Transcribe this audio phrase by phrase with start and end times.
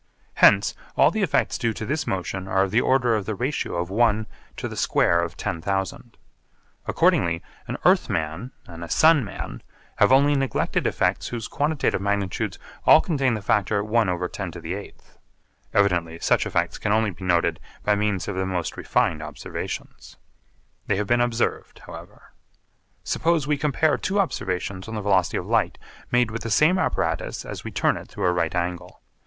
[0.37, 3.75] Hence all the effects due to this motion are of the order of the ratio
[3.75, 4.25] of one
[4.57, 6.17] to the square of 10,000.
[6.87, 9.61] Accordingly an earth man and a sun man
[9.97, 14.93] have only neglected effects whose quantitative magnitudes all contain the factor 1/10⁸.
[15.71, 20.17] Evidently such effects can only be noted by means of the most refined observations.
[20.87, 22.33] They have been observed however.
[23.03, 25.77] Suppose we compare two observations on the velocity of light
[26.09, 29.03] made with the same apparatus as we turn it through a right angle.